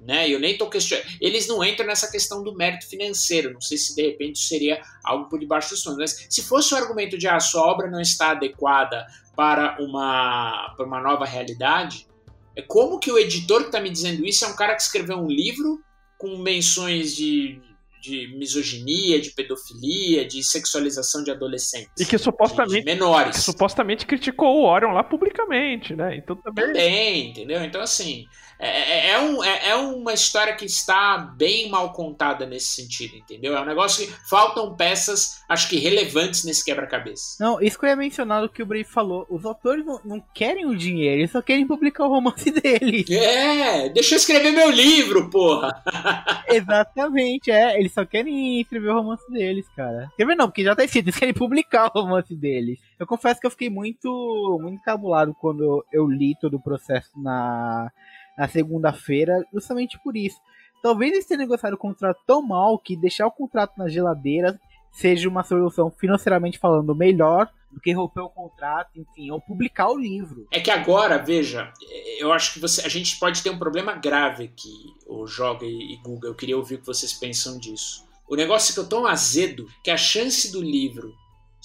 [0.06, 0.28] né?
[0.28, 1.06] Eu nem tô questionando.
[1.20, 3.52] Eles não entram nessa questão do mérito financeiro.
[3.52, 5.98] Não sei se de repente seria algo por debaixo dos panos.
[5.98, 10.74] Mas se fosse o argumento de ah, a sua obra não está adequada para uma,
[10.76, 12.06] para uma nova realidade,
[12.54, 15.18] é como que o editor que está me dizendo isso é um cara que escreveu
[15.18, 15.80] um livro
[16.16, 17.60] com menções de
[18.06, 21.90] de misoginia, de pedofilia, de sexualização de adolescentes.
[21.98, 23.36] E que supostamente de, de menores.
[23.36, 26.16] Supostamente criticou o Orion lá publicamente, né?
[26.16, 26.66] Então também.
[26.66, 27.64] Também, entendeu?
[27.64, 28.24] Então assim,
[28.58, 33.16] é, é, é, um, é, é, uma história que está bem mal contada nesse sentido,
[33.16, 33.56] entendeu?
[33.56, 37.36] É um negócio que faltam peças, acho que relevantes nesse quebra-cabeça.
[37.38, 39.26] Não, isso que eu ia mencionar do que o Brave falou.
[39.28, 43.10] Os autores não, não, querem o dinheiro, eles só querem publicar o romance deles.
[43.10, 45.82] É, deixa eu escrever meu livro, porra.
[46.48, 47.78] Exatamente, é.
[47.78, 50.10] Eles só querem escrever o romance deles, cara.
[50.16, 52.78] Quer ver não, porque já tá escrito, eles querem publicar o romance deles.
[52.98, 57.90] Eu confesso que eu fiquei muito, muito cabulado quando eu li todo o processo na
[58.36, 60.38] na segunda-feira, justamente por isso.
[60.82, 64.60] Talvez eles tenham negociado o contrato tão mal que deixar o contrato na geladeira
[64.96, 69.98] seja uma solução financeiramente falando melhor do que romper o contrato, enfim, ou publicar o
[69.98, 70.46] livro.
[70.50, 71.70] É que agora, veja,
[72.18, 75.98] eu acho que você, a gente pode ter um problema grave aqui, o Joga e
[76.02, 76.30] Google.
[76.30, 78.06] Eu queria ouvir o que vocês pensam disso.
[78.26, 81.14] O negócio é que eu tão azedo que a chance do livro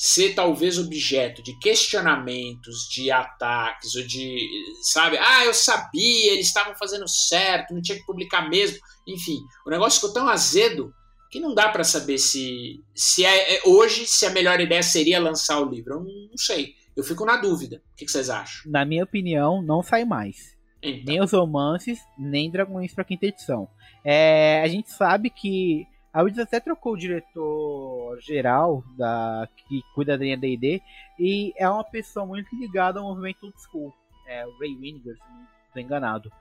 [0.01, 4.49] ser talvez objeto de questionamentos, de ataques, ou de,
[4.81, 8.79] sabe, ah, eu sabia, eles estavam fazendo certo, não tinha que publicar mesmo.
[9.07, 10.91] Enfim, o negócio ficou tão azedo
[11.29, 15.21] que não dá para saber se, se é, é, hoje se a melhor ideia seria
[15.21, 15.93] lançar o livro.
[15.93, 16.73] Eu não, não sei.
[16.97, 17.83] Eu fico na dúvida.
[17.93, 18.71] O que, que vocês acham?
[18.71, 20.57] Na minha opinião, não sai mais.
[20.81, 21.13] Então.
[21.13, 23.69] Nem os romances, nem Dragões para quinta edição.
[24.03, 30.17] É, a gente sabe que a Wizards até trocou o diretor geral da que cuida
[30.17, 30.82] da linha D&D
[31.17, 33.93] e é uma pessoa muito ligada ao movimento old school.
[34.28, 36.32] É o Ray Winiger, se não estou enganado.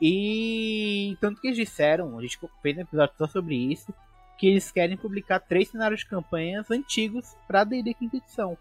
[0.00, 3.94] E tanto que eles disseram, a gente fez um episódio só sobre isso,
[4.36, 8.58] que eles querem publicar três cenários de campanhas antigos para D&D quinta edição.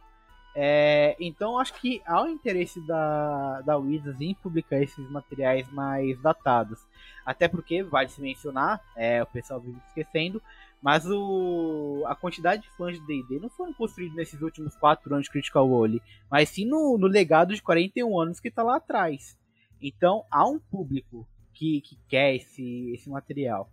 [0.55, 6.19] É, então acho que há o interesse da, da Wizards em publicar esses materiais mais
[6.21, 6.79] datados.
[7.25, 10.41] Até porque, vale se mencionar, é, o pessoal vive esquecendo,
[10.81, 15.25] mas o, a quantidade de fãs de D&D não foram construídos nesses últimos 4 anos
[15.25, 19.37] de Critical Role, mas sim no, no legado de 41 anos que está lá atrás.
[19.81, 23.69] Então há um público que, que quer esse, esse material.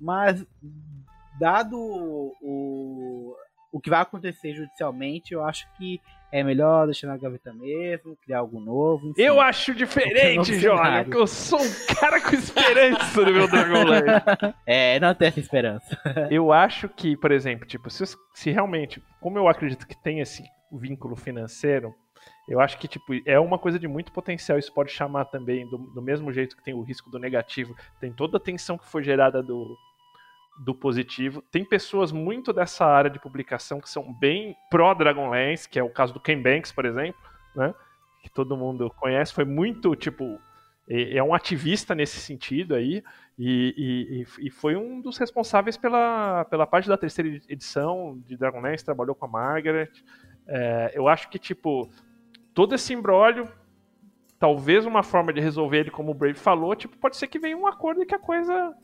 [0.00, 0.44] Mas,
[1.38, 3.36] dado o,
[3.72, 6.00] o que vai acontecer judicialmente, eu acho que
[6.32, 9.10] é melhor deixar na gaveta mesmo, criar algo novo.
[9.10, 9.22] Enfim.
[9.22, 14.54] Eu acho diferente, Jorge, porque eu sou um cara com esperança no meu Dragonlance.
[14.66, 16.00] é, não tem essa esperança.
[16.30, 20.42] eu acho que, por exemplo, tipo, se, se realmente, como eu acredito que tem esse
[20.72, 21.94] vínculo financeiro,
[22.48, 24.58] eu acho que tipo, é uma coisa de muito potencial.
[24.58, 28.10] Isso pode chamar também, do, do mesmo jeito que tem o risco do negativo, tem
[28.10, 29.76] toda a tensão que foi gerada do,
[30.58, 31.42] do positivo.
[31.50, 36.12] Tem pessoas muito dessa área de publicação que são bem pró-Dragonlance, que é o caso
[36.12, 37.20] do Ken Banks, por exemplo,
[37.54, 37.74] né?
[38.22, 39.32] Que todo mundo conhece.
[39.32, 40.38] Foi muito, tipo,
[40.88, 43.02] é um ativista nesse sentido aí.
[43.38, 48.84] E, e, e, foi um dos responsáveis pela, pela parte da terceira edição de Dragonlance,
[48.84, 49.90] trabalhou com a Margaret.
[50.46, 51.90] É, eu acho que, tipo,
[52.52, 53.50] todo esse embrólio,
[54.38, 57.56] talvez uma forma de resolver ele, como o Brave falou, tipo, pode ser que venha
[57.56, 58.74] um acordo e que a coisa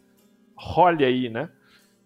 [0.56, 1.50] role aí, né?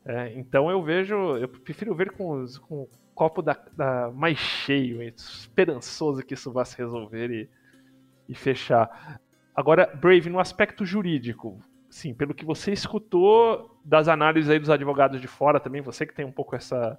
[0.05, 5.03] É, então eu vejo, eu prefiro ver com, com o copo da, da, mais cheio,
[5.03, 7.49] esperançoso que isso vá se resolver e,
[8.29, 9.21] e fechar.
[9.55, 15.21] Agora, Brave, no aspecto jurídico, sim, pelo que você escutou das análises aí dos advogados
[15.21, 16.99] de fora também, você que tem um pouco essa,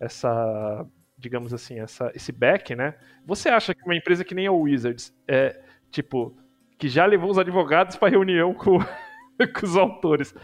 [0.00, 0.86] essa
[1.20, 2.96] digamos assim, essa, esse back, né?
[3.26, 5.60] Você acha que uma empresa que nem a Wizards, é,
[5.90, 6.34] tipo,
[6.78, 8.78] que já levou os advogados para reunião com,
[9.54, 10.34] com os autores,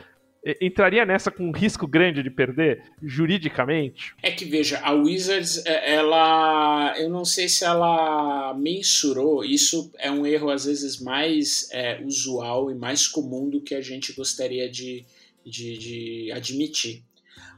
[0.61, 4.14] entraria nessa com um risco grande de perder juridicamente?
[4.22, 9.44] É que veja, a Wizards, é, ela, eu não sei se ela mensurou.
[9.44, 13.80] Isso é um erro às vezes mais é, usual e mais comum do que a
[13.80, 15.04] gente gostaria de,
[15.44, 17.02] de, de admitir.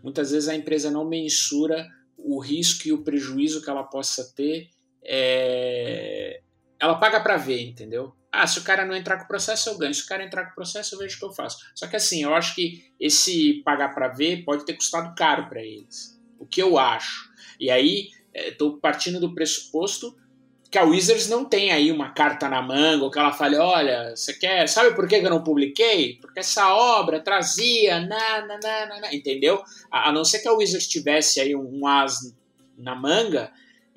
[0.03, 4.69] Muitas vezes a empresa não mensura o risco e o prejuízo que ela possa ter.
[5.03, 6.41] É...
[6.81, 8.15] Ela paga para ver, entendeu?
[8.31, 9.95] Ah, se o cara não entrar com o processo, eu ganho.
[9.95, 11.59] Se o cara entrar com o processo, eu vejo o que eu faço.
[11.75, 15.63] Só que assim, eu acho que esse pagar para ver pode ter custado caro para
[15.63, 16.21] eles.
[16.39, 17.31] O que eu acho.
[17.59, 20.15] E aí, estou é, partindo do pressuposto
[20.71, 24.15] que a Wizards não tem aí uma carta na manga, ou que ela fale, olha,
[24.15, 24.69] você quer.
[24.69, 26.19] Sabe por que eu não publiquei?
[26.21, 28.01] Porque essa obra trazia.
[28.01, 29.63] Na, na, na, na, entendeu?
[29.91, 32.35] A, não ser que a Wizards tivesse aí um as
[32.77, 33.51] na manga.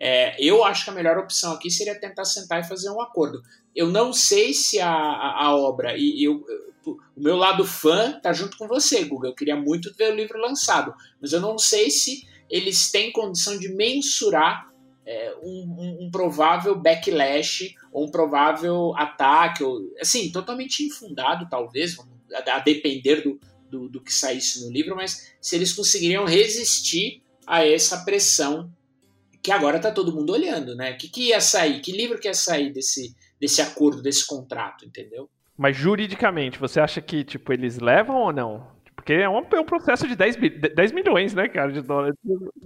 [0.04, 3.40] É, eu acho que a melhor opção aqui seria tentar sentar e fazer um acordo
[3.76, 6.44] eu não sei se a, a, a obra, e eu,
[6.86, 9.30] o meu lado fã tá junto com você, Google.
[9.30, 13.58] Eu queria muito ver o livro lançado, mas eu não sei se eles têm condição
[13.58, 14.70] de mensurar
[15.06, 21.98] é, um, um, um, provável backlash ou um provável ataque, ou, assim, totalmente infundado, talvez,
[22.34, 27.24] a, a depender do, do, do, que saísse no livro, mas se eles conseguiriam resistir
[27.48, 28.72] a essa pressão
[29.42, 30.92] que agora tá todo mundo olhando, né?
[30.92, 31.82] O que, que ia sair?
[31.82, 35.30] Que livro que ia sair desse, desse acordo, desse contrato, entendeu?
[35.58, 38.68] Mas juridicamente, você acha que tipo eles levam ou não?
[38.96, 40.38] Porque é um, é um processo de 10,
[40.76, 42.16] 10 milhões, né, cara, de dólares.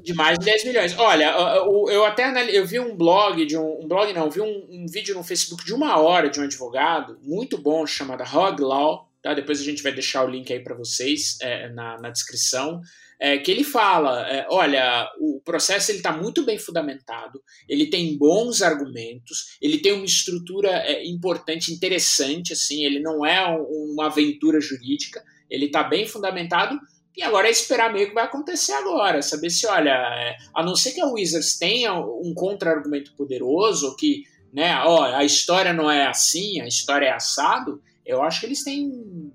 [0.04, 0.98] De mais de 10 milhões.
[1.00, 4.68] Olha, eu, eu até eu vi um blog de um, um blog não, vi um,
[4.70, 9.10] um, vídeo no Facebook de uma hora de um advogado muito bom chamado Hog Law,
[9.22, 9.34] tá?
[9.34, 12.82] Depois a gente vai deixar o link aí para vocês é, na, na descrição
[13.20, 18.18] é, que ele fala, é, olha, o processo ele está muito bem fundamentado, ele tem
[18.18, 24.08] bons argumentos, ele tem uma estrutura é, importante, interessante, assim, ele não é um, uma
[24.08, 26.80] aventura jurídica, ele está bem fundamentado.
[27.18, 30.76] E agora é esperar meio que vai acontecer agora, saber se, olha, é, a não
[30.76, 36.06] ser que a Wizards tenha um contra-argumento poderoso, que, né, ó, a história não é
[36.06, 39.32] assim, a história é assado, eu acho que eles têm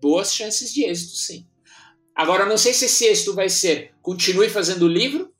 [0.00, 1.44] boas chances de êxito, sim.
[2.14, 5.34] Agora, não sei se esse êxito vai ser continue fazendo o livro,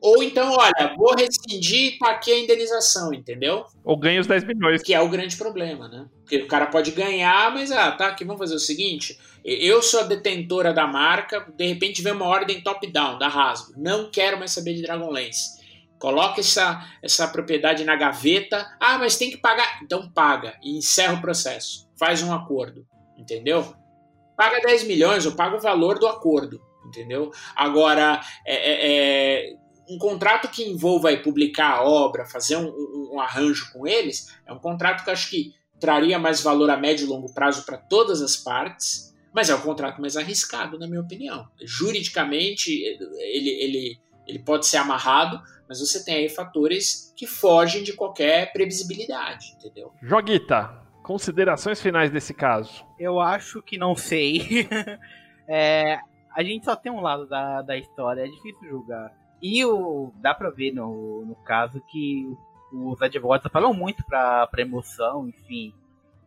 [0.00, 3.64] ou então, olha, vou rescindir e tá aqui a indenização, entendeu?
[3.84, 4.82] Ou ganha os 10 milhões.
[4.82, 6.06] Que é o grande problema, né?
[6.20, 10.00] Porque o cara pode ganhar, mas, ah, tá, aqui vamos fazer o seguinte: eu sou
[10.00, 13.74] a detentora da marca, de repente vem uma ordem top-down da Hasbro.
[13.76, 15.58] Não quero mais saber de Dragonlance.
[15.98, 18.68] Coloca essa, essa propriedade na gaveta.
[18.78, 19.80] Ah, mas tem que pagar.
[19.82, 21.88] Então paga e encerra o processo.
[21.98, 22.86] Faz um acordo,
[23.18, 23.74] entendeu?
[24.38, 27.32] Paga 10 milhões, eu pago o valor do acordo, entendeu?
[27.56, 29.56] Agora, é, é, é
[29.90, 32.72] um contrato que envolva publicar a obra, fazer um,
[33.12, 37.04] um, arranjo com eles, é um contrato que acho que traria mais valor a médio
[37.04, 39.08] e longo prazo para todas as partes.
[39.34, 41.46] Mas é o contrato mais arriscado, na minha opinião.
[41.60, 47.92] Juridicamente, ele, ele, ele pode ser amarrado, mas você tem aí fatores que fogem de
[47.92, 49.92] qualquer previsibilidade, entendeu?
[50.02, 52.84] Joguita, considerações finais desse caso.
[52.98, 54.68] Eu acho que não sei.
[55.48, 55.98] é,
[56.36, 59.10] a gente só tem um lado da, da história, é difícil julgar.
[59.40, 62.30] E o, dá pra ver no, no caso que
[62.70, 65.72] os advogados falam muito pra, pra emoção, enfim.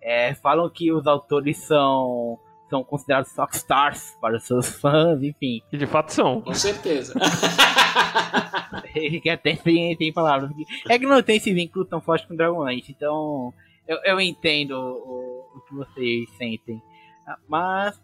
[0.02, 5.62] É, falam que os autores são são considerados rockstars para os seus fãs, enfim.
[5.72, 6.42] E de fato são.
[6.42, 7.14] Com certeza.
[9.22, 10.50] que até tem, tem palavras.
[10.90, 13.54] É que não tem esse vínculo tão forte com Dragonlance, então
[13.88, 16.82] eu, eu entendo o, o que vocês sentem.
[17.48, 18.02] Mas,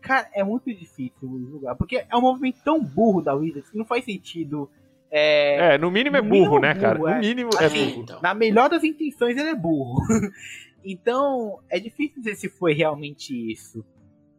[0.00, 3.84] cara, é muito difícil julgar, porque é um movimento tão burro da Wizards que não
[3.84, 4.70] faz sentido.
[5.10, 6.98] É, é no mínimo é burro, mínimo né, burro, cara?
[6.98, 7.18] No é.
[7.18, 8.02] mínimo é assim, burro.
[8.02, 8.20] Então.
[8.22, 10.00] Na melhor das intenções, ele é burro.
[10.84, 13.84] então, é difícil dizer se foi realmente isso.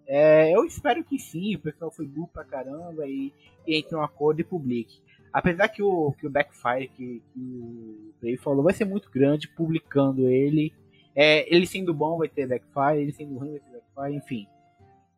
[0.08, 3.32] É, eu espero que sim, o pessoal foi burro pra caramba e,
[3.66, 5.02] e entre um acordo e publique.
[5.34, 9.48] Apesar que o, que o Backfire que, que o Play falou vai ser muito grande
[9.48, 10.72] publicando ele.
[11.16, 14.48] É, ele sendo bom vai ter Backfire, ele sendo ruim vai ter Backfire, enfim.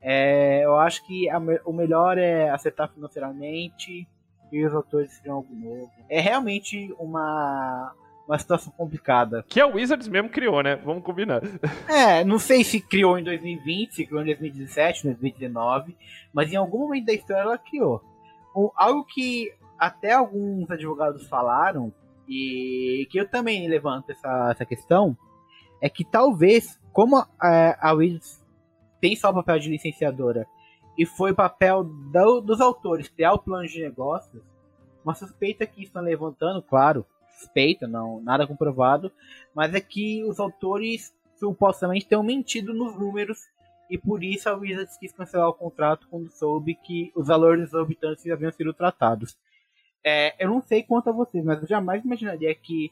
[0.01, 4.07] É, eu acho que a, o melhor é acertar financeiramente
[4.51, 5.91] e os autores criam algo novo.
[6.07, 7.93] É realmente uma,
[8.28, 9.43] uma situação complicada.
[9.49, 10.76] Que a Wizards mesmo criou, né?
[10.78, 11.41] Vamos combinar.
[11.89, 15.95] É, não sei se criou em 2020, se criou em 2017, 2019,
[16.34, 18.01] mas em algum momento da história ela criou.
[18.76, 21.93] Algo que até alguns advogados falaram,
[22.28, 25.17] e que eu também levanto essa, essa questão,
[25.82, 27.95] é que talvez, como a, a
[28.99, 30.47] tem só o papel de licenciadora
[30.97, 34.41] e foi papel do, dos autores criar o plano de negócios,
[35.03, 37.05] uma suspeita que estão levantando, claro,
[37.38, 39.11] suspeita, não nada comprovado,
[39.53, 43.47] mas é que os autores supostamente tenham mentido nos números
[43.89, 48.26] e por isso a Wizards quis cancelar o contrato quando soube que os valores exorbitantes
[48.32, 49.38] haviam sido tratados.
[50.06, 52.91] É, eu não sei quanto a vocês, mas eu jamais imaginaria que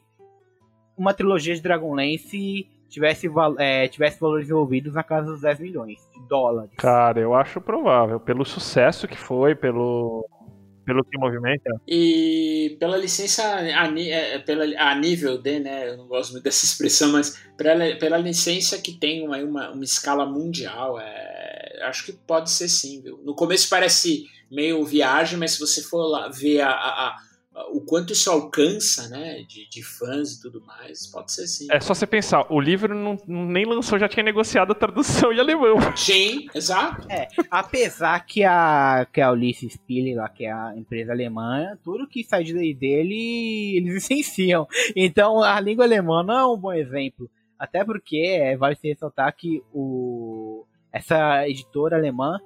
[0.96, 6.28] uma trilogia de Dragonlance tivesse, é, tivesse valores envolvidos na casa dos 10 milhões de
[6.28, 6.72] dólares.
[6.76, 8.18] Cara, eu acho provável.
[8.18, 10.28] Pelo sucesso que foi, pelo,
[10.84, 11.70] pelo que movimenta.
[11.86, 15.90] E pela licença a, é, pela, a nível de, né?
[15.90, 19.84] Eu não gosto muito dessa expressão, mas pela, pela licença que tem uma, uma, uma
[19.84, 23.20] escala mundial, é, acho que pode ser sim, viu?
[23.24, 27.16] No começo parece meio viagem, mas se você for lá ver a, a, a
[27.68, 31.68] o quanto isso alcança, né, de, de, fãs e tudo mais, pode ser sim.
[31.70, 35.38] É só você pensar, o livro não, nem lançou, já tinha negociado a tradução em
[35.38, 35.76] alemão.
[35.96, 37.06] Sim, exato.
[37.08, 42.08] É, apesar que a, que a Ulysses Spiele, lá, que é a empresa alemã, tudo
[42.08, 44.66] que sai dele, eles licenciam.
[44.96, 47.30] Então, a língua alemã não é um bom exemplo.
[47.56, 52.40] Até porque, é, vale se ressaltar que o, essa editora alemã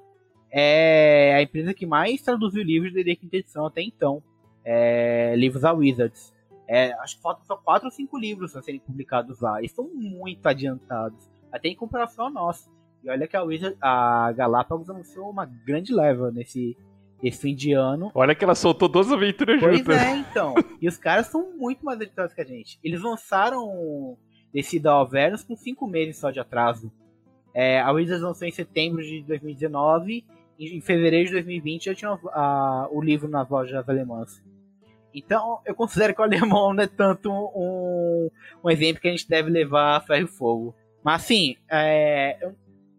[0.51, 4.21] é a empresa que mais traduziu livros de quinta edição até então.
[4.63, 6.33] É, livros da Wizards.
[6.67, 9.57] É, acho que faltam só 4 ou 5 livros a serem publicados lá.
[9.57, 12.69] Eles estão muito adiantados, até em comparação a nós.
[13.03, 16.77] E olha que a, Wizard, a Galápagos anunciou uma grande leva nesse,
[17.23, 18.11] esse fim de ano.
[18.13, 19.97] Olha que ela soltou duas aventuras pois juntas.
[19.97, 20.53] Pois é, então.
[20.79, 22.79] e os caras são muito mais editados que a gente.
[22.83, 24.17] Eles lançaram
[24.53, 26.91] Decida Alvernos com 5 meses só de atraso.
[27.53, 30.23] É, a Wizards lançou em setembro de 2019
[30.59, 34.43] em fevereiro de 2020 já tinha a, o livro nas lojas alemãs.
[35.13, 38.29] Então, eu considero que o alemão não é tanto um,
[38.63, 40.75] um exemplo que a gente deve levar a ferro e fogo.
[41.03, 42.51] Mas, assim, é,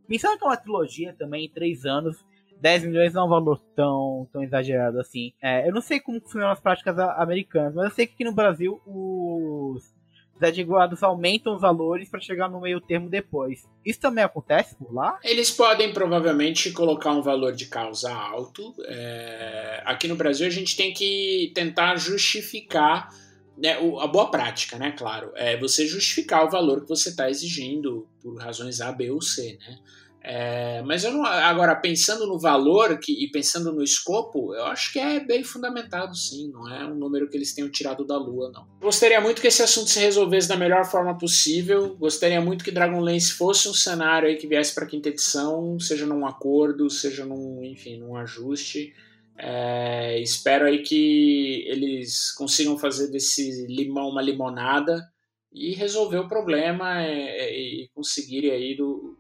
[0.08, 2.24] pensando que é uma trilogia também, em três anos,
[2.61, 5.32] 10 milhões não é um valor tão, tão exagerado assim.
[5.40, 8.34] É, eu não sei como funcionam as práticas americanas, mas eu sei que aqui no
[8.34, 9.94] Brasil os
[10.43, 13.68] advogados aumentam os valores para chegar no meio termo depois.
[13.84, 15.18] Isso também acontece por lá?
[15.22, 18.74] Eles podem provavelmente colocar um valor de causa alto.
[18.86, 19.82] É...
[19.84, 23.09] Aqui no Brasil a gente tem que tentar justificar
[23.57, 24.95] né, a boa prática, né?
[24.97, 29.20] Claro, é você justificar o valor que você está exigindo por razões A, B ou
[29.20, 29.78] C, né?
[30.23, 34.93] É, mas eu não, agora, pensando no valor que, e pensando no escopo, eu acho
[34.93, 36.51] que é bem fundamentado, sim.
[36.51, 38.66] Não é um número que eles tenham tirado da lua, não.
[38.81, 41.97] Gostaria muito que esse assunto se resolvesse da melhor forma possível.
[41.97, 46.27] Gostaria muito que Dragonlance fosse um cenário aí que viesse para quinta edição, seja num
[46.27, 48.93] acordo, seja num, enfim, num ajuste.
[49.39, 55.03] É, espero aí que eles consigam fazer desse limão uma limonada
[55.51, 59.16] e resolver o problema é, é, e conseguirem aí do,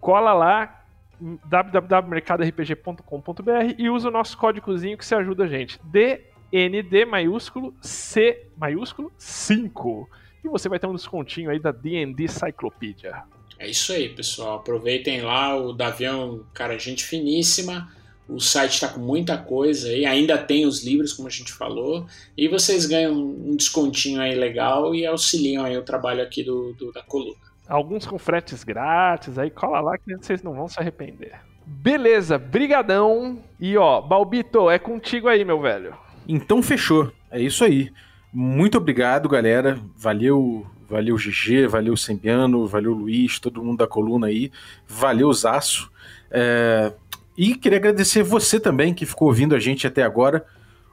[0.00, 0.84] Cola lá
[1.20, 5.80] www.mercadorpg.com.br e usa o nosso códigozinho que se ajuda a gente.
[5.84, 10.08] DND maiúsculo C maiúsculo 5.
[10.46, 13.24] E você vai ter um descontinho aí da D&D Cyclopedia.
[13.58, 14.58] É isso aí, pessoal.
[14.58, 17.90] Aproveitem lá, o Davião, cara, gente finíssima.
[18.28, 22.06] O site está com muita coisa aí, ainda tem os livros, como a gente falou,
[22.36, 26.92] e vocês ganham um descontinho aí legal e auxiliam aí o trabalho aqui do, do
[26.92, 27.38] da coluna.
[27.68, 31.34] Alguns com fretes grátis, aí cola lá que vocês não vão se arrepender.
[31.64, 33.42] Beleza, brigadão.
[33.60, 35.96] E ó, Balbito, é contigo aí, meu velho.
[36.28, 37.12] Então fechou.
[37.30, 37.92] É isso aí.
[38.38, 39.80] Muito obrigado, galera.
[39.96, 44.52] Valeu, valeu GG, valeu Sembiano, valeu Luiz, todo mundo da coluna aí.
[44.86, 45.90] Valeu Zaço.
[46.30, 46.92] É...
[47.34, 50.44] E queria agradecer você também que ficou ouvindo a gente até agora.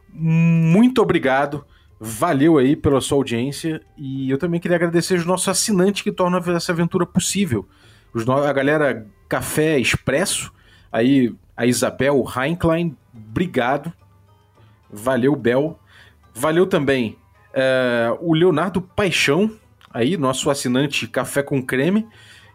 [0.09, 1.65] Muito obrigado.
[1.99, 3.81] Valeu aí pela sua audiência.
[3.97, 7.67] E eu também queria agradecer os nossos assinantes que tornam essa aventura possível.
[8.13, 8.37] Os no...
[8.37, 10.49] A galera Café Expresso,
[10.89, 13.91] aí a Isabel Heinklein, obrigado.
[14.89, 15.77] Valeu, Bel.
[16.33, 17.17] Valeu também
[17.53, 19.51] é, o Leonardo Paixão,
[19.93, 22.07] aí, nosso assinante Café com Creme.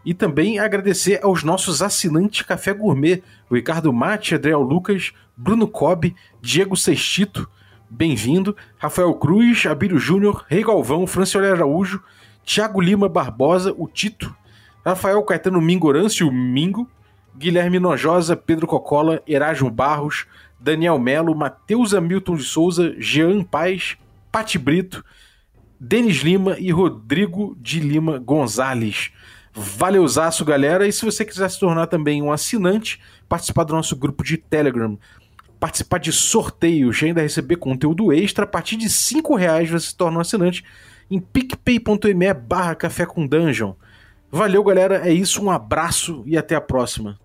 [0.05, 6.15] E também agradecer aos nossos assinantes Café Gourmet, o Ricardo Mate, Adriel Lucas, Bruno Cobb,
[6.41, 7.49] Diego Sextito,
[7.89, 12.01] bem-vindo, Rafael Cruz, Abílio Júnior, Rei Galvão, Franciola Araújo,
[12.43, 14.33] Tiago Lima Barbosa, o Tito,
[14.85, 16.89] Rafael Caetano Mingorance, o Mingo,
[17.37, 20.25] Guilherme Nojosa, Pedro Cocola, Erasmo Barros,
[20.59, 23.97] Daniel Melo, Matheus Hamilton de Souza, Jean Paz,
[24.31, 25.03] Pati Brito,
[25.79, 29.11] Denis Lima e Rodrigo de Lima Gonzalez.
[29.53, 30.87] Valeuzaço, galera.
[30.87, 34.97] E se você quiser se tornar também um assinante, participar do nosso grupo de Telegram,
[35.59, 39.95] participar de sorteios e ainda receber conteúdo extra, a partir de 5 reais você se
[39.95, 40.63] torna um assinante
[41.09, 43.73] em picpay.me barra café com dungeon.
[44.31, 45.07] Valeu, galera.
[45.07, 47.19] É isso, um abraço e até a próxima.